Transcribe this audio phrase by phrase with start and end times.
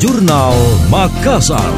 [0.00, 0.56] Jurnal
[0.88, 1.76] Makassar.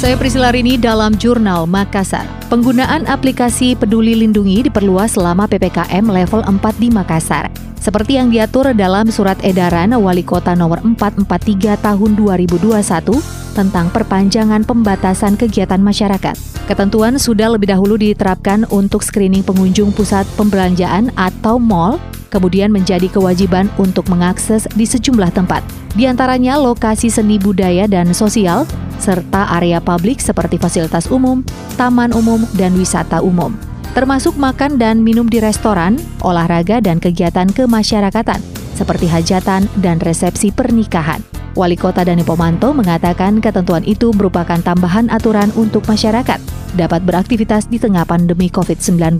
[0.00, 2.24] Saya Priscila Rini dalam Jurnal Makassar.
[2.48, 7.52] Penggunaan aplikasi Peduli Lindungi diperluas selama PPKM level 4 di Makassar.
[7.76, 15.40] Seperti yang diatur dalam Surat Edaran Wali Kota Nomor 443 Tahun 2021 tentang perpanjangan pembatasan
[15.40, 16.36] kegiatan masyarakat.
[16.68, 21.96] Ketentuan sudah lebih dahulu diterapkan untuk screening pengunjung pusat pembelanjaan atau mall
[22.28, 25.64] kemudian menjadi kewajiban untuk mengakses di sejumlah tempat.
[25.96, 28.68] Di antaranya lokasi seni budaya dan sosial,
[29.00, 31.40] serta area publik seperti fasilitas umum,
[31.80, 33.56] taman umum, dan wisata umum.
[33.96, 38.44] Termasuk makan dan minum di restoran, olahraga, dan kegiatan kemasyarakatan,
[38.76, 41.24] seperti hajatan dan resepsi pernikahan.
[41.56, 46.36] Wali Kota Dani Pomanto mengatakan ketentuan itu merupakan tambahan aturan untuk masyarakat
[46.76, 49.16] dapat beraktivitas di tengah pandemi COVID-19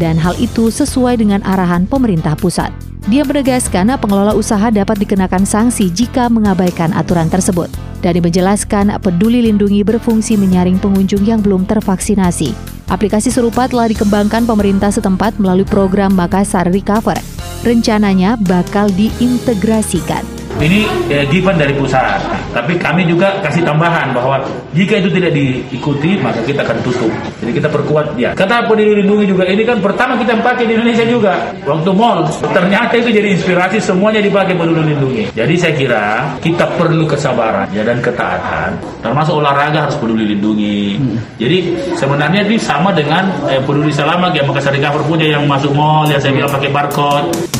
[0.00, 2.72] dan hal itu sesuai dengan arahan pemerintah pusat.
[3.12, 7.68] Dia menegaskan pengelola usaha dapat dikenakan sanksi jika mengabaikan aturan tersebut.
[8.00, 12.56] Dani menjelaskan peduli lindungi berfungsi menyaring pengunjung yang belum tervaksinasi.
[12.88, 17.20] Aplikasi serupa telah dikembangkan pemerintah setempat melalui program Makassar Recover.
[17.60, 22.20] Rencananya bakal diintegrasikan ini eh, given dari pusat.
[22.50, 24.42] Tapi kami juga kasih tambahan bahwa
[24.74, 27.12] jika itu tidak diikuti maka kita akan tutup.
[27.42, 28.34] Jadi kita perkuat dia.
[28.34, 31.34] Kata peduli lindungi juga ini kan pertama kita pakai di Indonesia juga.
[31.62, 35.24] Waktu mall ternyata itu jadi inspirasi semuanya dipakai peduli lindungi.
[35.34, 36.04] Jadi saya kira
[36.42, 38.74] kita perlu kesabaran ya dan ketaatan.
[39.02, 40.98] Termasuk olahraga harus peduli lindungi.
[41.38, 41.58] Jadi
[41.94, 46.18] sebenarnya ini sama dengan eh, peduli selamat yang Makassar Recover punya yang masuk mall yang
[46.18, 47.57] saya bilang pakai barcode.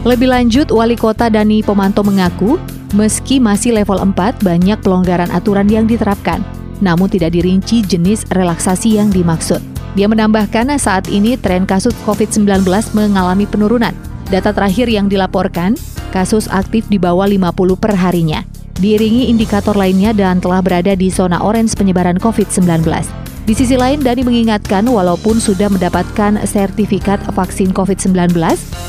[0.00, 2.56] Lebih lanjut, Wali Kota Dani Pomanto mengaku,
[2.96, 6.40] meski masih level 4, banyak pelonggaran aturan yang diterapkan,
[6.80, 9.60] namun tidak dirinci jenis relaksasi yang dimaksud.
[10.00, 12.64] Dia menambahkan saat ini tren kasus COVID-19
[12.96, 13.92] mengalami penurunan.
[14.32, 15.76] Data terakhir yang dilaporkan,
[16.16, 18.40] kasus aktif di bawah 50 per harinya.
[18.80, 23.19] Diiringi indikator lainnya dan telah berada di zona orange penyebaran COVID-19.
[23.50, 28.30] Di sisi lain, Dani mengingatkan walaupun sudah mendapatkan sertifikat vaksin COVID-19,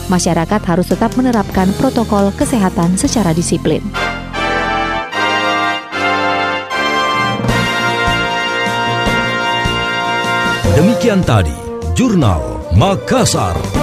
[0.06, 3.82] masyarakat harus tetap menerapkan protokol kesehatan secara disiplin.
[10.78, 11.58] Demikian tadi,
[11.98, 13.81] Jurnal Makassar.